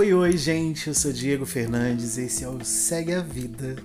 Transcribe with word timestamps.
Oi, 0.00 0.14
oi, 0.14 0.34
gente. 0.34 0.88
Eu 0.88 0.94
sou 0.94 1.12
Diego 1.12 1.44
Fernandes. 1.44 2.16
Esse 2.16 2.42
é 2.42 2.48
o 2.48 2.64
Segue 2.64 3.12
a 3.12 3.20
Vida. 3.20 3.76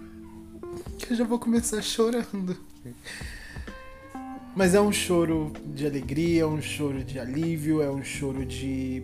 Que 0.97 1.12
eu 1.12 1.17
já 1.17 1.26
vou 1.26 1.37
começar 1.37 1.81
chorando. 1.81 2.55
Mas 4.55 4.73
é 4.73 4.79
um 4.79 4.94
choro 4.94 5.51
de 5.65 5.86
alegria, 5.86 6.44
é 6.44 6.46
um 6.46 6.62
choro 6.62 7.04
de 7.04 7.19
alívio, 7.19 7.81
é 7.81 7.91
um 7.91 8.01
choro 8.01 8.46
de 8.46 9.04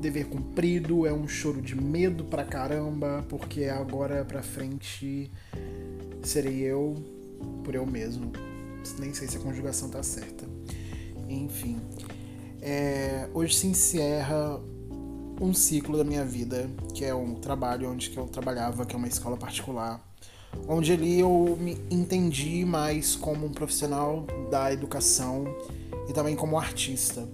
dever 0.00 0.26
cumprido, 0.26 1.04
é 1.04 1.12
um 1.12 1.26
choro 1.26 1.60
de 1.60 1.74
medo 1.74 2.26
pra 2.26 2.44
caramba, 2.44 3.26
porque 3.28 3.64
agora 3.64 4.24
pra 4.24 4.40
frente 4.40 5.32
serei 6.22 6.60
eu 6.60 6.94
por 7.64 7.74
eu 7.74 7.84
mesmo. 7.84 8.30
Nem 9.00 9.12
sei 9.12 9.26
se 9.26 9.36
a 9.36 9.40
conjugação 9.40 9.90
tá 9.90 10.00
certa. 10.00 10.46
Enfim. 11.28 11.80
É, 12.60 13.28
hoje 13.34 13.56
se 13.56 13.66
encerra 13.66 14.60
um 15.42 15.52
ciclo 15.52 15.98
da 15.98 16.04
minha 16.04 16.24
vida, 16.24 16.70
que 16.94 17.04
é 17.04 17.12
um 17.12 17.34
trabalho 17.34 17.90
onde 17.90 18.10
que 18.10 18.16
eu 18.16 18.26
trabalhava, 18.26 18.86
que 18.86 18.94
é 18.94 18.98
uma 18.98 19.08
escola 19.08 19.36
particular, 19.36 20.00
onde 20.68 20.92
ali 20.92 21.18
eu 21.18 21.58
me 21.60 21.76
entendi 21.90 22.64
mais 22.64 23.16
como 23.16 23.46
um 23.46 23.52
profissional 23.52 24.24
da 24.48 24.72
educação 24.72 25.44
e 26.08 26.12
também 26.12 26.36
como 26.36 26.56
artista. 26.56 27.28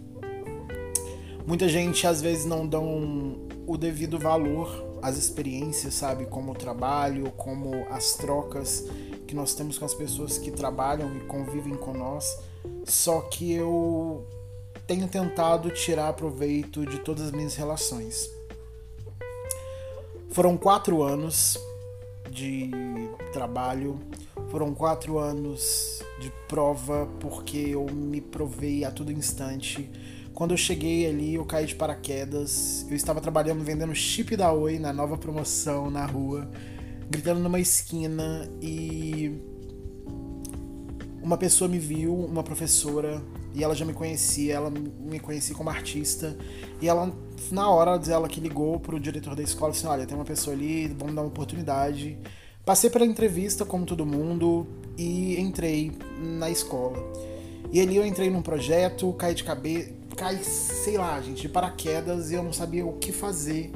Muita 1.47 1.69
gente 1.69 2.07
às 2.07 2.23
vezes 2.23 2.47
não 2.47 2.67
dão 2.67 3.47
o 3.67 3.77
devido 3.77 4.19
valor 4.19 4.99
às 5.03 5.19
experiências, 5.19 5.93
sabe, 5.93 6.25
como 6.25 6.53
o 6.53 6.55
trabalho, 6.55 7.31
como 7.33 7.87
as 7.91 8.15
trocas 8.15 8.87
que 9.27 9.35
nós 9.35 9.55
temos 9.55 9.77
com 9.77 9.85
as 9.85 9.93
pessoas 9.93 10.39
que 10.39 10.51
trabalham 10.51 11.15
e 11.15 11.21
convivem 11.21 11.75
com 11.75 11.93
nós. 11.93 12.39
Só 12.85 13.21
que 13.21 13.53
eu 13.53 14.27
tenho 14.89 15.07
tentado 15.07 15.71
tirar 15.71 16.15
proveito 16.15 16.87
de 16.87 16.99
todas 17.01 17.27
as 17.27 17.31
minhas 17.31 17.55
relações. 17.55 18.31
Foram 20.31 20.57
quatro 20.57 21.03
anos 21.03 21.59
de 22.31 22.71
trabalho, 23.31 24.01
foram 24.51 24.75
quatro 24.75 25.19
anos 25.19 26.03
de 26.19 26.33
prova, 26.49 27.07
porque 27.21 27.59
eu 27.59 27.85
me 27.93 28.23
provei 28.23 28.83
a 28.83 28.91
todo 28.91 29.13
instante. 29.13 29.91
Quando 30.33 30.53
eu 30.53 30.57
cheguei 30.57 31.07
ali, 31.07 31.35
eu 31.35 31.45
caí 31.45 31.67
de 31.67 31.75
paraquedas. 31.75 32.87
Eu 32.89 32.97
estava 32.97 33.21
trabalhando 33.21 33.63
vendendo 33.63 33.95
chip 33.95 34.35
da 34.37 34.53
Oi 34.53 34.79
na 34.79 34.91
nova 34.91 35.19
promoção 35.19 35.91
na 35.91 36.07
rua, 36.07 36.51
gritando 37.11 37.41
numa 37.41 37.61
esquina 37.61 38.51
e 38.63 39.39
uma 41.23 41.37
pessoa 41.37 41.69
me 41.69 41.79
viu, 41.79 42.15
uma 42.15 42.43
professora, 42.43 43.23
e 43.59 43.65
ela 43.65 43.75
já 43.75 43.85
me 43.85 43.93
conhecia, 43.93 44.55
ela 44.55 44.71
me 44.71 45.19
conhecia 45.19 45.53
como 45.53 45.69
artista. 45.69 46.37
E 46.81 46.89
ela, 46.89 47.13
na 47.51 47.69
hora 47.69 48.01
ela 48.09 48.29
que 48.29 48.41
ligou 48.41 48.79
pro 48.79 49.01
diretor 49.01 49.35
da 49.35 49.43
escola, 49.43 49.73
assim, 49.73 49.89
olha, 49.89 50.07
tem 50.07 50.17
uma 50.17 50.25
pessoa 50.25 50.55
ali, 50.55 50.87
vamos 50.97 51.13
dar 51.13 51.23
uma 51.23 51.29
oportunidade. 51.29 52.17
Passei 52.65 52.89
pela 52.89 53.05
entrevista, 53.05 53.65
como 53.65 53.85
todo 53.85 54.07
mundo, 54.07 54.65
e 54.97 55.41
entrei 55.41 55.91
na 56.23 56.49
escola. 56.49 56.97
E 57.73 57.81
ali 57.81 57.97
eu 57.97 58.07
entrei 58.07 58.31
num 58.31 58.43
projeto, 58.43 59.13
caí 59.15 59.35
de 59.35 59.43
cabeça, 59.43 59.91
caí, 60.17 60.39
sei 60.45 60.97
lá, 60.97 61.21
gente, 61.21 61.43
de 61.43 61.49
paraquedas, 61.49 62.31
e 62.31 62.35
eu 62.35 62.45
não 62.45 62.53
sabia 62.53 62.87
o 62.87 62.93
que 62.93 63.11
fazer. 63.11 63.73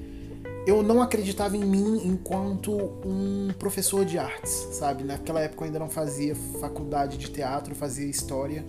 Eu 0.65 0.81
não 0.81 1.03
acreditava 1.03 1.57
em 1.57 1.65
mim 1.65 2.03
enquanto 2.05 2.73
um 3.05 3.49
professor 3.59 4.05
de 4.05 4.17
artes, 4.17 4.69
sabe? 4.71 5.03
Naquela 5.03 5.41
época 5.41 5.63
eu 5.63 5.67
ainda 5.67 5.81
não 5.81 5.89
fazia 5.89 6.37
faculdade 6.61 7.19
de 7.19 7.29
teatro, 7.33 7.75
fazia 7.75 8.07
história. 8.07 8.65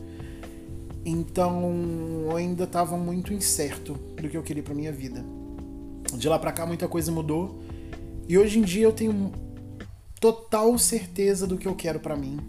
Então 1.05 2.25
eu 2.25 2.35
ainda 2.35 2.63
estava 2.63 2.97
muito 2.97 3.33
incerto 3.33 3.93
do 3.93 4.29
que 4.29 4.37
eu 4.37 4.43
queria 4.43 4.63
para 4.63 4.73
minha 4.73 4.91
vida. 4.91 5.23
De 6.13 6.29
lá 6.29 6.39
para 6.39 6.51
cá 6.51 6.65
muita 6.65 6.87
coisa 6.87 7.11
mudou 7.11 7.59
e 8.27 8.37
hoje 8.37 8.59
em 8.59 8.61
dia 8.61 8.83
eu 8.83 8.93
tenho 8.93 9.31
total 10.19 10.77
certeza 10.77 11.45
do 11.45 11.57
que 11.57 11.67
eu 11.67 11.75
quero 11.75 11.99
para 11.99 12.15
mim, 12.15 12.39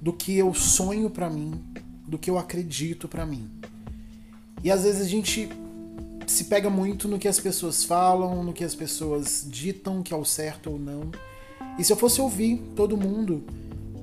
do 0.00 0.12
que 0.12 0.36
eu 0.38 0.54
sonho 0.54 1.10
para 1.10 1.28
mim, 1.28 1.62
do 2.08 2.16
que 2.16 2.30
eu 2.30 2.38
acredito 2.38 3.06
para 3.06 3.26
mim. 3.26 3.50
E 4.64 4.70
às 4.70 4.84
vezes 4.84 5.02
a 5.02 5.08
gente 5.08 5.50
se 6.26 6.44
pega 6.44 6.70
muito 6.70 7.06
no 7.06 7.18
que 7.18 7.28
as 7.28 7.38
pessoas 7.38 7.84
falam, 7.84 8.42
no 8.42 8.52
que 8.52 8.64
as 8.64 8.74
pessoas 8.74 9.46
ditam 9.48 10.02
que 10.02 10.14
é 10.14 10.16
o 10.16 10.24
certo 10.24 10.70
ou 10.70 10.78
não. 10.78 11.10
E 11.78 11.84
se 11.84 11.92
eu 11.92 11.96
fosse 11.96 12.20
ouvir 12.20 12.56
todo 12.74 12.96
mundo, 12.96 13.44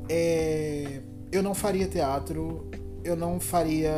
é... 0.08 1.02
eu 1.32 1.42
não 1.42 1.56
faria 1.56 1.88
teatro, 1.88 2.70
eu 3.04 3.16
não 3.16 3.40
faria 3.40 3.92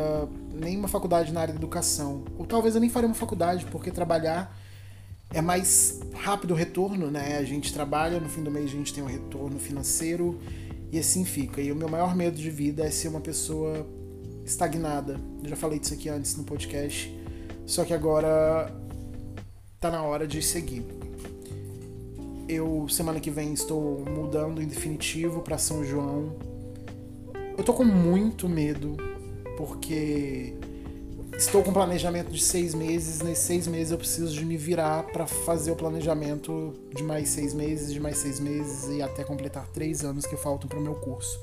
nenhuma 0.54 0.88
faculdade 0.88 1.32
na 1.32 1.42
área 1.42 1.54
de 1.54 1.60
educação. 1.60 2.24
Ou 2.38 2.46
talvez 2.46 2.76
eu 2.76 2.82
nem 2.82 2.90
faria 2.90 3.08
uma 3.08 3.16
faculdade, 3.16 3.66
porque 3.66 3.92
trabalhar 3.92 4.58
é 5.34 5.42
mais 5.42 6.00
rápido 6.14 6.52
o 6.52 6.56
retorno, 6.56 7.12
né? 7.12 7.38
A 7.38 7.44
gente 7.44 7.74
trabalha, 7.74 8.20
no 8.20 8.30
fim 8.30 8.44
do 8.44 8.52
mês 8.52 8.66
a 8.66 8.70
gente 8.70 8.94
tem 8.94 9.04
um 9.04 9.08
retorno 9.08 9.60
financeiro 9.60 10.40
e 10.92 11.00
assim 11.00 11.26
fica. 11.26 11.62
E 11.62 11.72
o 11.72 11.76
meu 11.76 11.90
maior 11.90 12.16
medo 12.16 12.38
de 12.38 12.50
vida 12.50 12.86
é 12.86 12.92
ser 12.92 13.10
uma 13.10 13.22
pessoa 13.22 13.86
estagnada. 14.46 15.20
Eu 15.44 15.50
já 15.50 15.56
falei 15.56 15.80
disso 15.80 15.94
aqui 15.94 16.10
antes 16.10 16.36
no 16.36 16.44
podcast. 16.44 17.14
Só 17.66 17.84
que 17.84 17.94
agora 17.94 18.72
tá 19.80 19.90
na 19.90 20.04
hora 20.04 20.28
de 20.28 20.42
seguir. 20.42 20.86
Eu 22.48 22.88
semana 22.88 23.20
que 23.20 23.32
vem 23.32 23.54
estou 23.54 24.06
mudando 24.06 24.62
em 24.62 24.68
definitivo 24.68 25.42
para 25.42 25.58
São 25.58 25.84
João 25.84 26.55
eu 27.58 27.64
tô 27.64 27.74
com 27.74 27.84
muito 27.84 28.50
medo, 28.50 28.98
porque 29.58 30.54
estou 31.38 31.64
com 31.64 31.70
um 31.70 31.74
planejamento 31.74 32.32
de 32.32 32.42
seis 32.42 32.74
meses. 32.74 33.22
Nesses 33.22 33.46
seis 33.46 33.68
meses 33.68 33.92
eu 33.92 33.98
preciso 33.98 34.34
de 34.34 34.46
me 34.46 34.58
virar 34.58 35.04
para 35.04 35.26
fazer 35.26 35.72
o 35.72 35.76
planejamento 35.76 36.74
de 36.94 37.04
mais 37.04 37.30
seis 37.30 37.54
meses, 37.54 37.94
de 37.94 38.00
mais 38.00 38.18
seis 38.18 38.40
meses 38.40 38.90
e 38.90 39.02
até 39.02 39.24
completar 39.24 39.68
três 39.68 40.04
anos 40.04 40.26
que 40.26 40.36
faltam 40.36 40.68
para 40.68 40.80
o 40.80 40.82
meu 40.82 40.96
curso. 40.96 41.40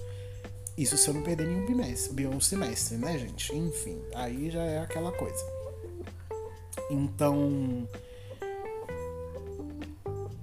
Isso 0.76 0.96
se 0.96 1.08
eu 1.08 1.14
não 1.14 1.22
perder 1.22 1.46
nenhum 1.46 1.66
bimestre, 1.66 2.26
um 2.26 2.40
semestre, 2.40 2.96
né, 2.96 3.18
gente? 3.18 3.54
Enfim, 3.54 4.00
aí 4.14 4.50
já 4.50 4.62
é 4.62 4.78
aquela 4.78 5.12
coisa. 5.12 5.44
Então, 6.90 7.86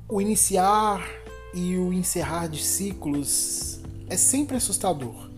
o 0.07 0.21
iniciar 0.21 1.07
e 1.53 1.77
o 1.77 1.91
encerrar 1.91 2.47
de 2.47 2.63
ciclos 2.63 3.79
é 4.07 4.15
sempre 4.15 4.55
assustador 4.57 5.28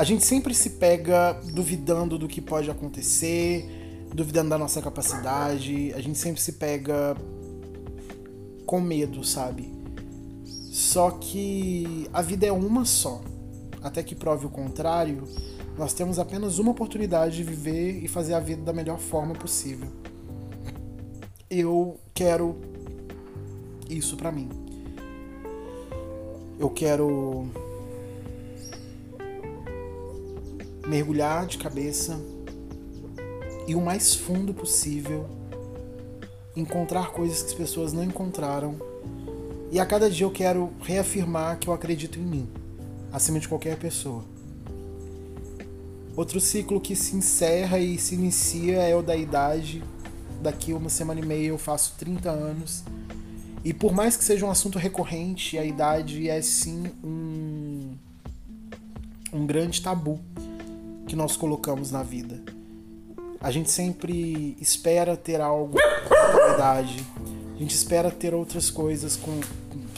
a 0.00 0.04
gente 0.04 0.24
sempre 0.24 0.54
se 0.54 0.70
pega 0.70 1.34
duvidando 1.52 2.16
do 2.16 2.26
que 2.26 2.40
pode 2.40 2.70
acontecer, 2.70 3.68
duvidando 4.14 4.48
da 4.48 4.56
nossa 4.56 4.80
capacidade, 4.80 5.92
a 5.92 6.00
gente 6.00 6.18
sempre 6.18 6.40
se 6.40 6.52
pega 6.52 7.14
com 8.64 8.80
medo, 8.80 9.22
sabe? 9.22 9.70
Só 10.70 11.10
que 11.10 12.08
a 12.14 12.22
vida 12.22 12.46
é 12.46 12.50
uma 12.50 12.86
só. 12.86 13.20
Até 13.82 14.02
que 14.02 14.14
prove 14.14 14.46
o 14.46 14.48
contrário, 14.48 15.22
nós 15.76 15.92
temos 15.92 16.18
apenas 16.18 16.58
uma 16.58 16.70
oportunidade 16.70 17.36
de 17.36 17.44
viver 17.44 18.02
e 18.02 18.08
fazer 18.08 18.32
a 18.32 18.40
vida 18.40 18.62
da 18.62 18.72
melhor 18.72 18.98
forma 18.98 19.34
possível. 19.34 19.90
Eu 21.50 22.00
quero 22.14 22.56
isso 23.90 24.16
para 24.16 24.32
mim. 24.32 24.48
Eu 26.58 26.70
quero 26.70 27.50
mergulhar 30.90 31.46
de 31.46 31.56
cabeça 31.56 32.20
e 33.64 33.76
o 33.76 33.80
mais 33.80 34.12
fundo 34.12 34.52
possível, 34.52 35.24
encontrar 36.56 37.12
coisas 37.12 37.42
que 37.42 37.50
as 37.50 37.54
pessoas 37.54 37.92
não 37.92 38.02
encontraram. 38.02 38.74
E 39.70 39.78
a 39.78 39.86
cada 39.86 40.10
dia 40.10 40.26
eu 40.26 40.32
quero 40.32 40.72
reafirmar 40.82 41.60
que 41.60 41.68
eu 41.68 41.72
acredito 41.72 42.18
em 42.18 42.24
mim, 42.24 42.48
acima 43.12 43.38
de 43.38 43.46
qualquer 43.46 43.78
pessoa. 43.78 44.24
Outro 46.16 46.40
ciclo 46.40 46.80
que 46.80 46.96
se 46.96 47.14
encerra 47.14 47.78
e 47.78 47.96
se 47.96 48.16
inicia 48.16 48.82
é 48.82 48.96
o 48.96 49.00
da 49.00 49.14
idade. 49.14 49.84
Daqui 50.42 50.72
uma 50.72 50.90
semana 50.90 51.20
e 51.20 51.24
meia 51.24 51.46
eu 51.46 51.58
faço 51.58 51.94
30 51.98 52.28
anos. 52.30 52.82
E 53.64 53.72
por 53.72 53.92
mais 53.92 54.16
que 54.16 54.24
seja 54.24 54.44
um 54.44 54.50
assunto 54.50 54.76
recorrente, 54.76 55.56
a 55.56 55.64
idade 55.64 56.28
é 56.28 56.42
sim 56.42 56.90
um, 57.04 57.92
um 59.32 59.46
grande 59.46 59.80
tabu 59.80 60.18
que 61.10 61.16
nós 61.16 61.36
colocamos 61.36 61.90
na 61.90 62.04
vida. 62.04 62.40
A 63.40 63.50
gente 63.50 63.68
sempre 63.68 64.56
espera 64.60 65.16
ter 65.16 65.40
algo 65.40 65.76
com 65.76 66.54
idade. 66.54 67.04
A 67.52 67.58
gente 67.58 67.74
espera 67.74 68.12
ter 68.12 68.32
outras 68.32 68.70
coisas 68.70 69.16
com 69.16 69.40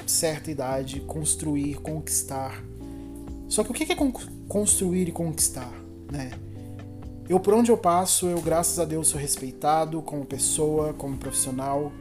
certa 0.06 0.50
idade, 0.50 1.00
construir, 1.00 1.75
conquistar. 1.82 2.64
Só 3.47 3.62
que 3.62 3.70
o 3.70 3.75
que 3.75 3.93
é 3.93 3.97
construir 4.49 5.06
e 5.06 5.12
conquistar, 5.12 5.70
né? 6.11 6.31
Eu 7.29 7.38
por 7.38 7.53
onde 7.53 7.70
eu 7.70 7.76
passo, 7.76 8.26
eu 8.26 8.41
graças 8.41 8.79
a 8.79 8.87
Deus 8.87 9.09
sou 9.09 9.20
respeitado 9.20 10.00
como 10.00 10.25
pessoa, 10.25 10.94
como 10.94 11.19
profissional. 11.19 11.93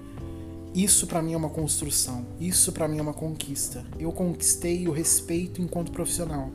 Isso 0.74 1.06
para 1.06 1.22
mim 1.22 1.34
é 1.34 1.38
uma 1.38 1.50
construção. 1.50 2.26
Isso 2.40 2.72
para 2.72 2.88
mim 2.88 3.00
é 3.00 3.02
uma 3.02 3.14
conquista. 3.14 3.86
Eu 4.00 4.14
conquistei 4.14 4.88
o 4.88 4.92
respeito 4.94 5.62
enquanto 5.62 5.92
profissional. 5.92 6.50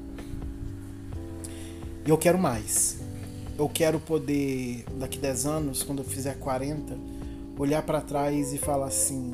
E 2.07 2.11
eu 2.11 2.17
quero 2.17 2.39
mais. 2.39 2.99
Eu 3.59 3.69
quero 3.69 3.99
poder, 3.99 4.85
daqui 4.93 5.19
10 5.19 5.47
anos, 5.47 5.83
quando 5.83 6.01
eu 6.01 6.05
fizer 6.05 6.35
40, 6.39 6.97
olhar 7.59 7.83
para 7.83 8.01
trás 8.01 8.53
e 8.53 8.59
falar 8.59 8.87
assim: 8.87 9.33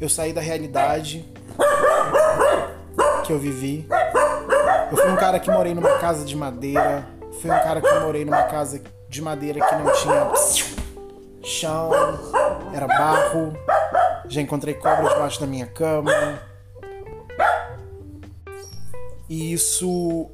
eu 0.00 0.08
saí 0.08 0.32
da 0.32 0.40
realidade 0.40 1.24
que 3.26 3.32
eu 3.32 3.38
vivi. 3.38 3.86
Eu 4.90 4.96
fui 4.96 5.10
um 5.10 5.16
cara 5.16 5.40
que 5.40 5.50
morei 5.50 5.74
numa 5.74 5.98
casa 5.98 6.24
de 6.24 6.36
madeira. 6.36 7.04
Fui 7.40 7.50
um 7.50 7.60
cara 7.62 7.80
que 7.80 8.00
morei 8.00 8.24
numa 8.24 8.44
casa 8.44 8.80
de 9.08 9.22
madeira 9.22 9.60
que 9.60 9.74
não 9.74 9.92
tinha 9.92 10.32
chão, 11.42 11.90
era 12.72 12.86
barro. 12.86 13.54
Já 14.28 14.40
encontrei 14.40 14.74
cobra 14.74 15.08
debaixo 15.08 15.40
da 15.40 15.46
minha 15.46 15.66
cama. 15.66 16.12
E 19.28 19.52
isso 19.52 20.30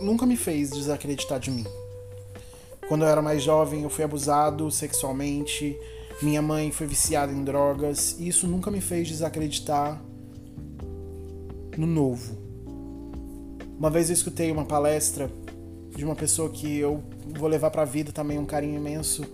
nunca 0.00 0.24
me 0.24 0.36
fez 0.36 0.70
desacreditar 0.70 1.40
de 1.40 1.50
mim. 1.50 1.66
Quando 2.88 3.02
eu 3.02 3.08
era 3.08 3.20
mais 3.20 3.42
jovem, 3.42 3.82
eu 3.82 3.90
fui 3.90 4.04
abusado 4.04 4.70
sexualmente, 4.70 5.76
minha 6.22 6.40
mãe 6.40 6.70
foi 6.70 6.86
viciada 6.86 7.32
em 7.32 7.44
drogas, 7.44 8.16
e 8.18 8.28
isso 8.28 8.46
nunca 8.46 8.70
me 8.70 8.80
fez 8.80 9.08
desacreditar 9.08 10.02
no 11.76 11.86
novo. 11.86 12.36
Uma 13.78 13.90
vez 13.90 14.08
eu 14.08 14.14
escutei 14.14 14.50
uma 14.50 14.64
palestra 14.64 15.30
de 15.94 16.04
uma 16.04 16.16
pessoa 16.16 16.48
que 16.48 16.78
eu 16.78 17.02
vou 17.36 17.48
levar 17.48 17.70
para 17.70 17.82
a 17.82 17.84
vida 17.84 18.10
também 18.10 18.38
um 18.38 18.46
carinho 18.46 18.76
imenso. 18.76 19.24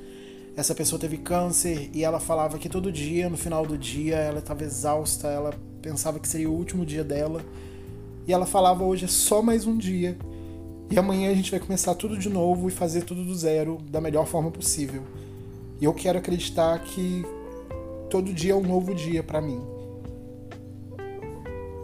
Essa 0.57 0.75
pessoa 0.75 0.99
teve 0.99 1.19
câncer 1.19 1.91
e 1.93 2.05
ela 2.05 2.21
falava 2.21 2.59
que 2.59 2.69
todo 2.69 2.93
dia, 2.93 3.29
no 3.31 3.37
final 3.37 3.67
do 3.67 3.79
dia, 3.79 4.17
ela 4.17 4.41
estava 4.41 4.65
exausta, 4.65 5.29
ela 5.29 5.55
pensava 5.81 6.19
que 6.19 6.29
seria 6.29 6.51
o 6.51 6.55
último 6.55 6.85
dia 6.85 7.03
dela. 7.03 7.41
E 8.27 8.33
ela 8.33 8.47
falava: 8.47 8.85
hoje 8.85 9.05
é 9.05 9.09
só 9.09 9.41
mais 9.41 9.67
um 9.67 9.77
dia 9.77 10.17
e 10.91 10.99
amanhã 10.99 11.31
a 11.31 11.35
gente 11.35 11.51
vai 11.51 11.61
começar 11.61 11.95
tudo 11.95 12.17
de 12.17 12.29
novo 12.29 12.69
e 12.69 12.71
fazer 12.71 13.03
tudo 13.03 13.25
do 13.25 13.35
zero 13.35 13.79
da 13.91 14.01
melhor 14.01 14.27
forma 14.27 14.51
possível. 14.51 15.03
E 15.81 15.85
eu 15.85 15.93
quero 15.93 16.19
acreditar 16.19 16.79
que 16.81 17.25
todo 18.11 18.33
dia 18.33 18.53
é 18.53 18.57
um 18.57 18.63
novo 18.63 18.95
dia 18.95 19.23
para 19.23 19.41
mim. 19.41 19.61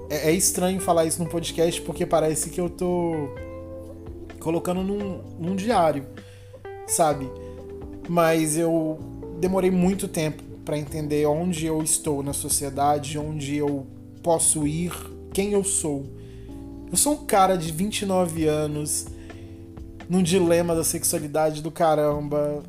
É, 0.08 0.30
é, 0.30 0.32
estranho 0.32 0.80
falar 0.80 1.06
isso 1.06 1.22
num 1.22 1.28
podcast 1.28 1.80
porque 1.82 2.04
parece 2.04 2.50
que 2.50 2.60
eu 2.60 2.68
tô 2.68 3.12
colocando 4.38 4.82
num, 4.82 5.20
num 5.38 5.56
diário, 5.56 6.06
sabe? 6.86 7.30
Mas 8.08 8.56
eu 8.56 8.98
demorei 9.40 9.70
muito 9.70 10.08
tempo 10.08 10.42
para 10.64 10.78
entender 10.78 11.26
onde 11.26 11.66
eu 11.66 11.82
estou 11.82 12.22
na 12.22 12.32
sociedade, 12.32 13.18
onde 13.18 13.56
eu 13.56 13.86
posso 14.22 14.66
ir, 14.66 14.92
quem 15.32 15.52
eu 15.52 15.64
sou 15.64 16.04
eu 16.90 16.96
sou 16.96 17.14
um 17.14 17.24
cara 17.24 17.56
de 17.56 17.70
29 17.70 18.46
anos, 18.46 19.06
num 20.08 20.22
dilema 20.22 20.74
da 20.74 20.82
sexualidade 20.82 21.62
do 21.62 21.70
caramba. 21.70 22.64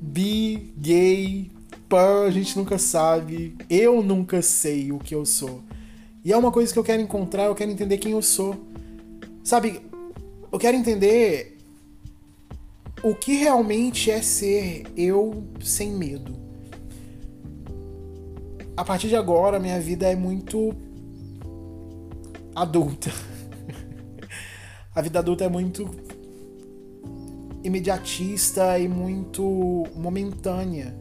Bi, 0.00 0.72
gay, 0.76 1.50
pan, 1.88 2.24
a 2.24 2.30
gente 2.30 2.56
nunca 2.56 2.78
sabe. 2.78 3.56
Eu 3.68 4.02
nunca 4.02 4.42
sei 4.42 4.90
o 4.90 4.98
que 4.98 5.14
eu 5.14 5.24
sou. 5.24 5.62
E 6.24 6.32
é 6.32 6.36
uma 6.36 6.50
coisa 6.50 6.72
que 6.72 6.78
eu 6.78 6.84
quero 6.84 7.00
encontrar, 7.00 7.44
eu 7.44 7.54
quero 7.54 7.70
entender 7.70 7.98
quem 7.98 8.12
eu 8.12 8.22
sou. 8.22 8.56
Sabe, 9.44 9.80
eu 10.50 10.58
quero 10.58 10.76
entender 10.76 11.56
o 13.04 13.14
que 13.14 13.36
realmente 13.36 14.10
é 14.10 14.20
ser 14.20 14.84
eu 14.96 15.44
sem 15.60 15.92
medo. 15.92 16.36
A 18.76 18.84
partir 18.84 19.08
de 19.08 19.16
agora, 19.16 19.60
minha 19.60 19.80
vida 19.80 20.08
é 20.08 20.16
muito 20.16 20.74
adulta. 22.54 23.29
A 24.94 25.00
vida 25.00 25.18
adulta 25.18 25.44
é 25.44 25.48
muito 25.48 25.88
imediatista 27.62 28.78
e 28.78 28.88
muito 28.88 29.86
momentânea. 29.94 30.96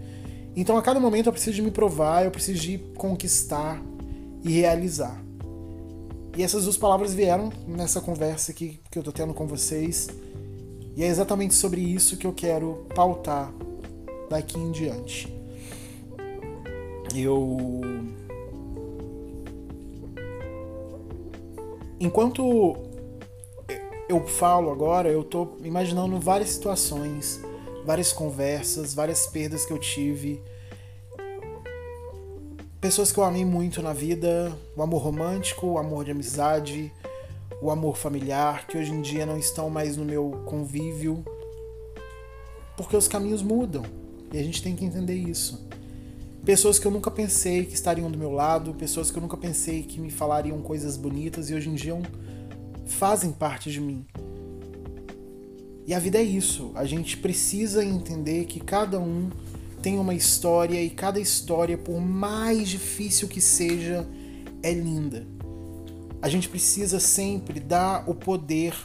Então 0.55 0.77
a 0.77 0.81
cada 0.81 0.99
momento 0.99 1.27
eu 1.27 1.31
preciso 1.31 1.55
de 1.55 1.61
me 1.61 1.71
provar, 1.71 2.25
eu 2.25 2.31
preciso 2.31 2.61
de 2.61 2.77
conquistar 2.95 3.81
e 4.43 4.51
realizar. 4.51 5.23
E 6.37 6.43
essas 6.43 6.63
duas 6.63 6.77
palavras 6.77 7.13
vieram 7.13 7.49
nessa 7.67 7.99
conversa 7.99 8.51
aqui 8.51 8.79
que 8.91 8.99
eu 8.99 9.03
tô 9.03 9.11
tendo 9.11 9.33
com 9.33 9.47
vocês. 9.47 10.07
E 10.95 11.03
é 11.03 11.07
exatamente 11.07 11.53
sobre 11.55 11.81
isso 11.81 12.17
que 12.17 12.27
eu 12.27 12.33
quero 12.33 12.85
pautar 12.93 13.53
daqui 14.29 14.59
em 14.59 14.71
diante. 14.71 15.33
Eu. 17.15 17.81
Enquanto 21.99 22.88
eu 24.09 24.25
falo 24.25 24.71
agora, 24.71 25.07
eu 25.07 25.23
tô 25.23 25.49
imaginando 25.63 26.19
várias 26.19 26.49
situações, 26.49 27.39
várias 27.85 28.11
conversas, 28.11 28.91
várias 28.91 29.27
perdas 29.27 29.67
que 29.67 29.71
eu 29.71 29.77
tive. 29.77 30.41
Pessoas 32.81 33.11
que 33.11 33.19
eu 33.19 33.23
amei 33.23 33.45
muito 33.45 33.83
na 33.83 33.93
vida, 33.93 34.51
o 34.75 34.81
amor 34.81 35.03
romântico, 35.03 35.67
o 35.67 35.77
amor 35.77 36.05
de 36.05 36.11
amizade, 36.11 36.91
o 37.61 37.69
amor 37.69 37.95
familiar, 37.97 38.65
que 38.65 38.79
hoje 38.79 38.91
em 38.91 38.99
dia 38.99 39.27
não 39.27 39.37
estão 39.37 39.69
mais 39.69 39.95
no 39.95 40.03
meu 40.03 40.41
convívio, 40.47 41.23
porque 42.75 42.97
os 42.97 43.07
caminhos 43.07 43.43
mudam 43.43 43.83
e 44.33 44.39
a 44.39 44.43
gente 44.43 44.63
tem 44.63 44.75
que 44.75 44.83
entender 44.83 45.15
isso. 45.15 45.67
Pessoas 46.43 46.79
que 46.79 46.87
eu 46.87 46.91
nunca 46.91 47.11
pensei 47.11 47.63
que 47.63 47.75
estariam 47.75 48.09
do 48.09 48.17
meu 48.17 48.31
lado, 48.31 48.73
pessoas 48.73 49.11
que 49.11 49.17
eu 49.19 49.21
nunca 49.21 49.37
pensei 49.37 49.83
que 49.83 49.99
me 49.99 50.09
falariam 50.09 50.59
coisas 50.63 50.97
bonitas 50.97 51.51
e 51.51 51.53
hoje 51.53 51.69
em 51.69 51.75
dia 51.75 51.93
fazem 52.89 53.31
parte 53.31 53.71
de 53.71 53.79
mim. 53.79 54.05
E 55.85 55.93
a 55.93 55.99
vida 55.99 56.17
é 56.17 56.23
isso. 56.23 56.71
A 56.75 56.85
gente 56.85 57.17
precisa 57.17 57.83
entender 57.83 58.45
que 58.45 58.59
cada 58.59 58.99
um 58.99 59.29
tem 59.81 59.97
uma 59.97 60.13
história 60.13 60.81
e 60.81 60.89
cada 60.89 61.19
história, 61.19 61.77
por 61.77 61.99
mais 61.99 62.67
difícil 62.67 63.27
que 63.27 63.41
seja, 63.41 64.07
é 64.61 64.73
linda. 64.73 65.25
A 66.21 66.27
gente 66.27 66.49
precisa 66.49 66.99
sempre 66.99 67.59
dar 67.59 68.03
o 68.09 68.13
poder 68.13 68.75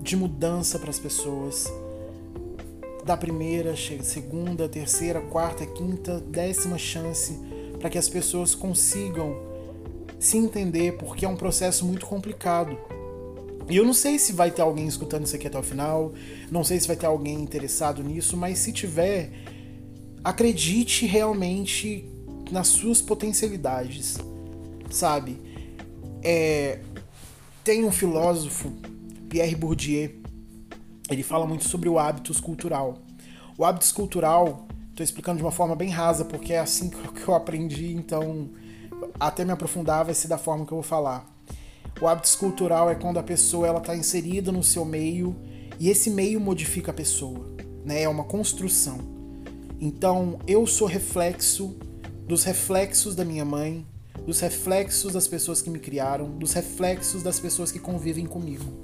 de 0.00 0.16
mudança 0.16 0.78
para 0.78 0.90
as 0.90 0.98
pessoas. 0.98 1.66
Da 3.04 3.16
primeira, 3.16 3.74
segunda, 4.02 4.68
terceira, 4.68 5.20
quarta, 5.20 5.66
quinta, 5.66 6.20
décima 6.20 6.78
chance 6.78 7.38
para 7.80 7.90
que 7.90 7.98
as 7.98 8.08
pessoas 8.08 8.54
consigam 8.54 9.53
se 10.24 10.38
entender, 10.38 10.96
porque 10.96 11.26
é 11.26 11.28
um 11.28 11.36
processo 11.36 11.84
muito 11.84 12.06
complicado. 12.06 12.78
E 13.68 13.76
eu 13.76 13.84
não 13.84 13.92
sei 13.92 14.18
se 14.18 14.32
vai 14.32 14.50
ter 14.50 14.62
alguém 14.62 14.86
escutando 14.86 15.26
isso 15.26 15.36
aqui 15.36 15.46
até 15.46 15.58
o 15.58 15.62
final, 15.62 16.12
não 16.50 16.64
sei 16.64 16.80
se 16.80 16.86
vai 16.86 16.96
ter 16.96 17.06
alguém 17.06 17.40
interessado 17.40 18.02
nisso, 18.02 18.34
mas 18.36 18.58
se 18.58 18.72
tiver, 18.72 19.30
acredite 20.22 21.04
realmente 21.04 22.08
nas 22.50 22.68
suas 22.68 23.02
potencialidades, 23.02 24.16
sabe? 24.90 25.38
É, 26.22 26.80
tem 27.62 27.84
um 27.84 27.92
filósofo, 27.92 28.72
Pierre 29.28 29.54
Bourdieu, 29.54 30.10
ele 31.10 31.22
fala 31.22 31.46
muito 31.46 31.68
sobre 31.68 31.88
o 31.88 31.98
hábito 31.98 32.32
cultural. 32.42 32.98
O 33.58 33.64
hábito 33.64 33.94
cultural, 33.94 34.66
estou 34.90 35.04
explicando 35.04 35.38
de 35.38 35.44
uma 35.44 35.52
forma 35.52 35.76
bem 35.76 35.90
rasa, 35.90 36.24
porque 36.24 36.54
é 36.54 36.60
assim 36.60 36.88
que 37.14 37.28
eu 37.28 37.34
aprendi, 37.34 37.92
então 37.92 38.48
até 39.18 39.44
me 39.44 39.52
aprofundar 39.52 40.04
vai 40.04 40.14
ser 40.14 40.28
da 40.28 40.38
forma 40.38 40.66
que 40.66 40.72
eu 40.72 40.76
vou 40.76 40.82
falar. 40.82 41.26
O 42.00 42.08
hábito 42.08 42.36
cultural 42.38 42.90
é 42.90 42.94
quando 42.94 43.18
a 43.18 43.22
pessoa 43.22 43.66
ela 43.66 43.78
está 43.78 43.96
inserida 43.96 44.50
no 44.50 44.62
seu 44.62 44.84
meio 44.84 45.36
e 45.78 45.88
esse 45.88 46.10
meio 46.10 46.40
modifica 46.40 46.90
a 46.90 46.94
pessoa, 46.94 47.54
né? 47.84 48.02
É 48.02 48.08
uma 48.08 48.24
construção. 48.24 48.98
Então 49.80 50.38
eu 50.46 50.66
sou 50.66 50.88
reflexo 50.88 51.76
dos 52.26 52.42
reflexos 52.44 53.14
da 53.14 53.24
minha 53.24 53.44
mãe, 53.44 53.86
dos 54.26 54.40
reflexos 54.40 55.12
das 55.12 55.28
pessoas 55.28 55.60
que 55.62 55.70
me 55.70 55.78
criaram, 55.78 56.30
dos 56.30 56.52
reflexos 56.52 57.22
das 57.22 57.38
pessoas 57.38 57.70
que 57.70 57.78
convivem 57.78 58.26
comigo. 58.26 58.80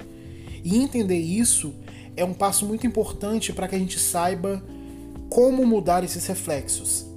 E 0.63 0.77
entender 0.77 1.19
isso 1.19 1.75
é 2.17 2.25
um 2.25 2.35
passo 2.35 2.67
muito 2.67 2.87
importante 2.87 3.53
para 3.53 3.67
que 3.67 3.75
a 3.75 3.79
gente 3.79 3.99
saiba 3.99 4.63
como 5.29 5.67
mudar 5.67 6.05
esses 6.05 6.27
reflexos. 6.27 7.10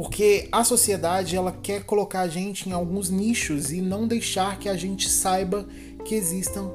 Porque 0.00 0.48
a 0.50 0.64
sociedade 0.64 1.36
ela 1.36 1.52
quer 1.52 1.84
colocar 1.84 2.20
a 2.20 2.26
gente 2.26 2.66
em 2.66 2.72
alguns 2.72 3.10
nichos 3.10 3.70
e 3.70 3.82
não 3.82 4.08
deixar 4.08 4.58
que 4.58 4.66
a 4.66 4.74
gente 4.74 5.10
saiba 5.10 5.68
que 6.06 6.14
existam 6.14 6.70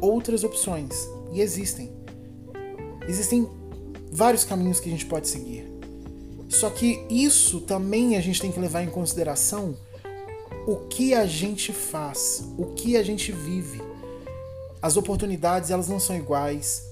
outras 0.00 0.44
opções. 0.44 1.06
E 1.30 1.42
existem. 1.42 1.92
Existem 3.06 3.46
vários 4.10 4.44
caminhos 4.44 4.80
que 4.80 4.88
a 4.88 4.92
gente 4.92 5.04
pode 5.04 5.28
seguir. 5.28 5.70
Só 6.48 6.70
que 6.70 7.04
isso 7.10 7.60
também 7.60 8.16
a 8.16 8.20
gente 8.22 8.40
tem 8.40 8.50
que 8.50 8.58
levar 8.58 8.82
em 8.82 8.88
consideração 8.88 9.76
o 10.66 10.76
que 10.88 11.12
a 11.12 11.26
gente 11.26 11.74
faz, 11.74 12.42
o 12.56 12.68
que 12.68 12.96
a 12.96 13.02
gente 13.02 13.30
vive. 13.30 13.82
As 14.80 14.96
oportunidades 14.96 15.70
elas 15.70 15.86
não 15.86 16.00
são 16.00 16.16
iguais. 16.16 16.82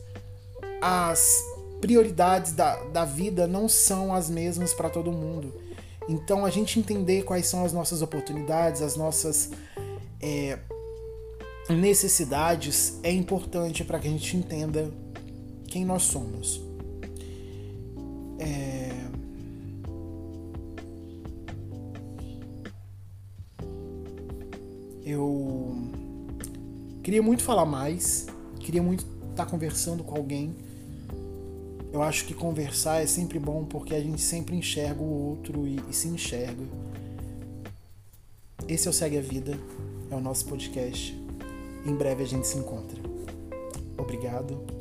As 0.83 1.43
prioridades 1.81 2.53
da, 2.53 2.77
da 2.77 3.07
vida 3.07 3.47
não 3.47 3.71
são 3.71 4.15
as 4.15 4.29
mesmas 4.29 4.75
para 4.75 4.91
todo 4.91 5.11
mundo. 5.11 5.67
Então, 6.09 6.45
a 6.47 6.51
gente 6.51 6.79
entender 6.79 7.23
quais 7.23 7.47
são 7.47 7.65
as 7.65 7.73
nossas 7.73 8.01
oportunidades, 8.01 8.81
as 8.81 8.97
nossas 8.97 9.51
é, 10.21 10.59
necessidades 11.69 12.99
é 13.03 13.13
importante 13.13 13.85
para 13.85 13.99
que 13.99 14.09
a 14.09 14.11
gente 14.11 14.37
entenda 14.37 14.91
quem 15.67 15.85
nós 15.85 16.05
somos. 16.05 16.63
É... 18.39 18.89
Eu 25.05 25.77
queria 27.03 27.23
muito 27.23 27.43
falar 27.43 27.65
mais, 27.65 28.27
queria 28.61 28.83
muito 28.83 29.05
estar 29.31 29.45
tá 29.45 29.47
conversando 29.47 30.03
com 30.05 30.17
alguém 30.17 30.55
eu 31.99 32.05
acho 32.05 32.27
que 32.27 32.33
conversar 32.33 33.03
é 33.03 33.07
sempre 33.09 33.41
bom 33.41 33.65
porque 33.65 33.93
a 33.93 34.01
gente 34.01 34.23
sempre 34.23 34.55
enxerga 34.55 35.03
o 35.03 35.31
outro 35.31 35.67
e, 35.67 35.83
e 35.91 35.93
se 35.93 36.07
enxerga. 36.07 36.63
Esse 38.69 38.87
é 38.87 38.91
o 38.91 38.95
Segue 38.95 39.19
a 39.19 39.21
Vida, 39.21 39.59
é 40.09 40.15
o 40.15 40.21
nosso 40.21 40.47
podcast. 40.47 41.21
Em 41.85 41.97
breve 41.97 42.23
a 42.23 42.27
gente 42.27 42.47
se 42.47 42.57
encontra. 42.57 43.01
Obrigado. 43.99 44.78